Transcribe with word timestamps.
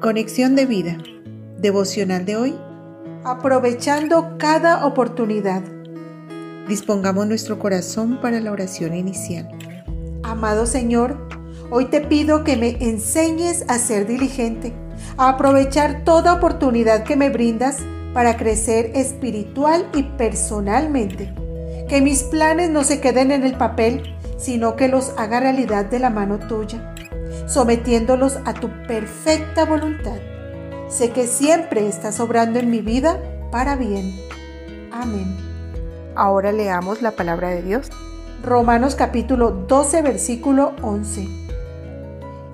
Conexión 0.00 0.56
de 0.56 0.64
vida. 0.64 0.96
Devocional 1.58 2.24
de 2.24 2.34
hoy. 2.34 2.54
Aprovechando 3.22 4.38
cada 4.38 4.86
oportunidad. 4.86 5.62
Dispongamos 6.66 7.26
nuestro 7.26 7.58
corazón 7.58 8.18
para 8.22 8.40
la 8.40 8.50
oración 8.50 8.94
inicial. 8.94 9.50
Amado 10.22 10.64
Señor, 10.64 11.28
hoy 11.70 11.90
te 11.90 12.00
pido 12.00 12.44
que 12.44 12.56
me 12.56 12.82
enseñes 12.82 13.66
a 13.68 13.78
ser 13.78 14.06
diligente, 14.06 14.72
a 15.18 15.28
aprovechar 15.28 16.02
toda 16.02 16.32
oportunidad 16.32 17.04
que 17.04 17.16
me 17.16 17.28
brindas 17.28 17.76
para 18.14 18.38
crecer 18.38 18.92
espiritual 18.94 19.86
y 19.94 20.04
personalmente. 20.04 21.34
Que 21.90 22.00
mis 22.00 22.22
planes 22.22 22.70
no 22.70 22.84
se 22.84 23.02
queden 23.02 23.32
en 23.32 23.44
el 23.44 23.58
papel, 23.58 24.16
sino 24.38 24.76
que 24.76 24.88
los 24.88 25.12
haga 25.18 25.40
realidad 25.40 25.84
de 25.84 25.98
la 25.98 26.08
mano 26.08 26.38
tuya 26.38 26.94
sometiéndolos 27.46 28.38
a 28.44 28.54
tu 28.54 28.68
perfecta 28.86 29.64
voluntad. 29.64 30.18
Sé 30.88 31.10
que 31.10 31.26
siempre 31.26 31.86
estás 31.86 32.20
obrando 32.20 32.58
en 32.58 32.70
mi 32.70 32.80
vida 32.80 33.18
para 33.50 33.76
bien. 33.76 34.12
Amén. 34.92 35.36
Ahora 36.16 36.52
leamos 36.52 37.02
la 37.02 37.12
palabra 37.12 37.50
de 37.50 37.62
Dios. 37.62 37.90
Romanos 38.42 38.94
capítulo 38.94 39.50
12 39.50 40.02
versículo 40.02 40.72
11. 40.82 41.28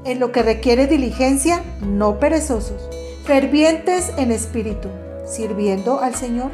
En 0.04 0.20
lo 0.20 0.32
que 0.32 0.42
requiere 0.42 0.86
diligencia, 0.86 1.62
no 1.80 2.18
perezosos, 2.18 2.88
fervientes 3.24 4.12
en 4.18 4.30
espíritu, 4.30 4.88
sirviendo 5.26 6.00
al 6.00 6.14
Señor. 6.14 6.50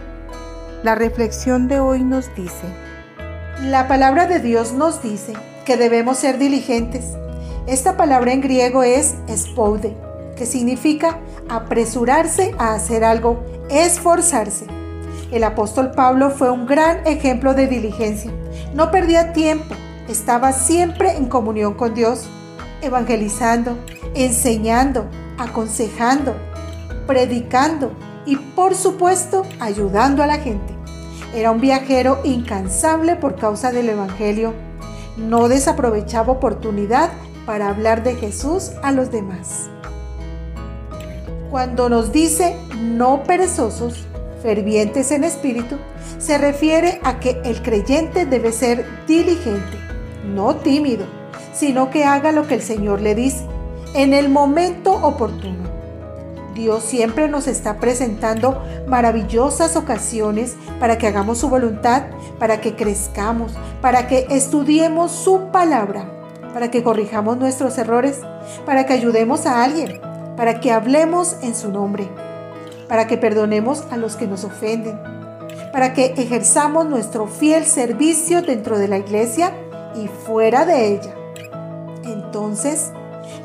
La 0.83 0.95
reflexión 0.95 1.69
de 1.69 1.81
hoy 1.81 2.03
nos 2.03 2.35
dice, 2.35 2.67
la 3.61 3.89
palabra 3.89 4.27
de 4.27 4.41
Dios 4.41 4.73
nos 4.73 5.03
dice 5.03 5.35
que 5.65 5.77
debemos 5.77 6.19
ser 6.19 6.39
diligentes 6.39 7.05
esta 7.67 7.97
palabra 7.97 8.33
en 8.33 8.41
griego 8.41 8.83
es 8.83 9.15
espoude, 9.29 9.97
que 10.37 10.47
significa 10.47 11.21
apresurarse 11.49 12.55
a 12.59 12.75
hacer 12.75 13.05
algo, 13.05 13.41
esforzarse. 13.71 14.67
El 15.31 15.45
apóstol 15.45 15.93
Pablo 15.93 16.31
fue 16.31 16.51
un 16.51 16.67
gran 16.67 17.07
ejemplo 17.07 17.55
de 17.55 17.69
diligencia. 17.69 18.33
No 18.75 18.91
perdía 18.91 19.33
tiempo, 19.33 19.75
estaba 20.09 20.53
siempre 20.53 21.17
en 21.17 21.27
comunión 21.27 21.75
con 21.75 21.95
Dios, 21.95 22.29
evangelizando, 22.83 23.79
enseñando, 24.15 25.07
aconsejando, 25.39 26.35
predicando 27.07 27.93
y 28.27 28.37
por 28.37 28.75
supuesto 28.75 29.45
ayudando 29.61 30.23
a 30.23 30.27
la 30.27 30.39
gente. 30.39 30.75
Era 31.35 31.51
un 31.51 31.61
viajero 31.61 32.19
incansable 32.25 33.17
por 33.17 33.37
causa 33.37 33.71
del 33.71 33.89
Evangelio. 33.89 34.53
No 35.17 35.49
desaprovechaba 35.49 36.33
oportunidad 36.33 37.11
para 37.47 37.69
hablar 37.69 38.03
de 38.03 38.15
Jesús 38.15 38.73
a 38.83 38.93
los 38.93 39.11
demás. 39.11 39.69
Cuando 41.51 41.89
nos 41.89 42.13
dice 42.13 42.57
no 42.81 43.25
perezosos, 43.25 44.07
fervientes 44.43 45.11
en 45.11 45.25
espíritu, 45.25 45.77
se 46.19 46.39
refiere 46.39 47.01
a 47.05 47.21
que 47.21 47.41
el 47.45 47.63
creyente 47.63 48.27
debe 48.27 48.53
ser 48.53 48.87
diligente, 49.07 49.79
no 50.35 50.57
tímido, 50.57 51.05
sino 51.53 51.91
que 51.91 52.05
haga 52.05 52.33
lo 52.33 52.47
que 52.47 52.55
el 52.55 52.63
Señor 52.63 53.01
le 53.01 53.15
dice 53.15 53.45
en 53.95 54.15
el 54.15 54.29
momento 54.29 54.93
oportuno. 54.93 55.71
Dios 56.55 56.85
siempre 56.85 57.29
nos 57.29 57.47
está 57.47 57.79
presentando 57.79 58.63
maravillosas 58.87 59.77
ocasiones 59.77 60.57
para 60.79 60.99
que 60.99 61.07
hagamos 61.07 61.39
su 61.39 61.49
voluntad, 61.49 62.05
para 62.39 62.61
que 62.61 62.77
crezcamos, 62.77 63.53
para 63.81 64.07
que 64.07 64.27
estudiemos 64.31 65.13
su 65.13 65.51
palabra 65.51 66.22
para 66.53 66.71
que 66.71 66.83
corrijamos 66.83 67.39
nuestros 67.39 67.79
errores, 67.79 68.21
para 68.67 68.87
que 68.87 68.93
ayudemos 68.93 69.47
a 69.47 69.63
alguien, 69.63 70.01
para 70.37 70.61
que 70.61 70.73
hablemos 70.73 71.37
en 71.43 71.55
su 71.55 71.71
nombre, 71.71 72.09
para 72.89 73.07
que 73.07 73.17
perdonemos 73.17 73.85
a 73.91 73.97
los 73.97 74.17
que 74.17 74.27
nos 74.27 74.45
ofenden, 74.45 74.99
para 75.73 75.95
que 75.95 76.15
ejerzamos 76.17 76.87
nuestro 76.87 77.27
fiel 77.27 77.65
servicio 77.65 78.43
dentro 78.43 78.79
de 78.79 78.89
la 78.89 78.99
iglesia 78.99 79.53
y 79.95 80.09
fuera 80.09 80.65
de 80.65 80.95
ella. 80.95 81.15
Entonces, 82.05 82.91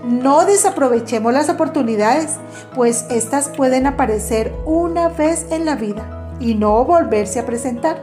no 0.03 0.45
desaprovechemos 0.45 1.33
las 1.33 1.49
oportunidades, 1.49 2.37
pues 2.75 3.05
éstas 3.09 3.49
pueden 3.49 3.87
aparecer 3.87 4.53
una 4.65 5.09
vez 5.09 5.45
en 5.51 5.65
la 5.65 5.75
vida 5.75 6.35
y 6.39 6.55
no 6.55 6.83
volverse 6.85 7.39
a 7.39 7.45
presentar. 7.45 8.01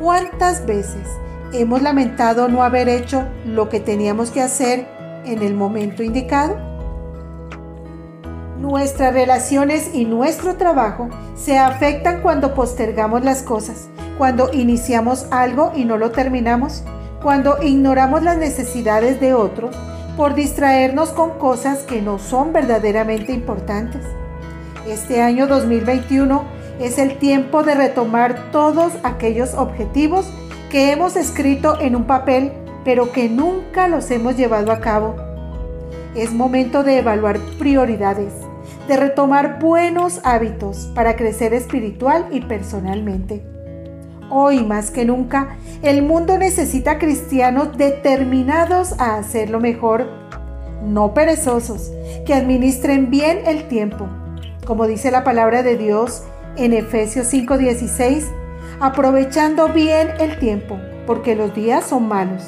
¿Cuántas 0.00 0.66
veces 0.66 1.08
hemos 1.54 1.82
lamentado 1.82 2.48
no 2.48 2.62
haber 2.62 2.88
hecho 2.88 3.24
lo 3.46 3.68
que 3.68 3.80
teníamos 3.80 4.30
que 4.30 4.42
hacer 4.42 4.86
en 5.24 5.42
el 5.42 5.54
momento 5.54 6.02
indicado? 6.02 6.56
Nuestras 8.58 9.12
relaciones 9.12 9.90
y 9.94 10.04
nuestro 10.04 10.56
trabajo 10.56 11.08
se 11.36 11.58
afectan 11.58 12.22
cuando 12.22 12.54
postergamos 12.54 13.24
las 13.24 13.42
cosas, 13.42 13.88
cuando 14.18 14.50
iniciamos 14.52 15.26
algo 15.30 15.72
y 15.74 15.84
no 15.84 15.96
lo 15.98 16.10
terminamos, 16.10 16.82
cuando 17.22 17.62
ignoramos 17.62 18.22
las 18.22 18.38
necesidades 18.38 19.20
de 19.20 19.34
otro 19.34 19.70
por 20.16 20.34
distraernos 20.34 21.10
con 21.10 21.38
cosas 21.38 21.80
que 21.80 22.00
no 22.00 22.18
son 22.18 22.52
verdaderamente 22.52 23.32
importantes. 23.32 24.02
Este 24.86 25.22
año 25.22 25.46
2021 25.46 26.44
es 26.80 26.98
el 26.98 27.18
tiempo 27.18 27.62
de 27.62 27.74
retomar 27.74 28.50
todos 28.50 28.92
aquellos 29.02 29.54
objetivos 29.54 30.26
que 30.74 30.90
hemos 30.90 31.14
escrito 31.14 31.80
en 31.80 31.94
un 31.94 32.02
papel, 32.02 32.50
pero 32.84 33.12
que 33.12 33.28
nunca 33.28 33.86
los 33.86 34.10
hemos 34.10 34.36
llevado 34.36 34.72
a 34.72 34.80
cabo. 34.80 35.14
Es 36.16 36.32
momento 36.32 36.82
de 36.82 36.98
evaluar 36.98 37.38
prioridades, 37.60 38.32
de 38.88 38.96
retomar 38.96 39.60
buenos 39.60 40.20
hábitos 40.24 40.90
para 40.92 41.14
crecer 41.14 41.54
espiritual 41.54 42.26
y 42.32 42.40
personalmente. 42.40 43.40
Hoy 44.30 44.64
más 44.64 44.90
que 44.90 45.04
nunca, 45.04 45.58
el 45.82 46.02
mundo 46.02 46.38
necesita 46.38 46.98
cristianos 46.98 47.78
determinados 47.78 48.98
a 48.98 49.14
hacerlo 49.14 49.60
mejor, 49.60 50.08
no 50.82 51.14
perezosos, 51.14 51.92
que 52.26 52.34
administren 52.34 53.12
bien 53.12 53.42
el 53.46 53.68
tiempo. 53.68 54.08
Como 54.66 54.88
dice 54.88 55.12
la 55.12 55.22
palabra 55.22 55.62
de 55.62 55.76
Dios 55.76 56.24
en 56.56 56.72
Efesios 56.72 57.28
5:16, 57.32 58.24
aprovechando 58.80 59.68
bien 59.68 60.14
el 60.20 60.38
tiempo, 60.38 60.78
porque 61.06 61.34
los 61.34 61.54
días 61.54 61.86
son 61.86 62.08
malos. 62.08 62.42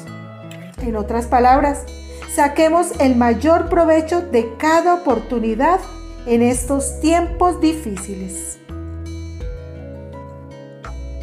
En 0.81 0.95
otras 0.95 1.27
palabras, 1.27 1.83
saquemos 2.33 2.91
el 2.99 3.15
mayor 3.15 3.69
provecho 3.69 4.21
de 4.21 4.55
cada 4.57 4.95
oportunidad 4.95 5.79
en 6.25 6.41
estos 6.41 6.99
tiempos 6.99 7.61
difíciles. 7.61 8.57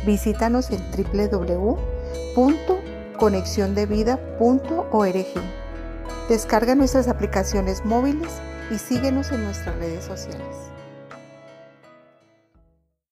Visítanos 0.04 0.70
en 0.70 0.80
www.conexiondevida.org. 2.36 5.26
Descarga 6.28 6.74
nuestras 6.74 7.08
aplicaciones 7.08 7.84
móviles 7.84 8.30
y 8.70 8.78
síguenos 8.78 9.30
en 9.30 9.44
nuestras 9.44 9.76
redes 9.76 10.04
sociales. 10.04 10.73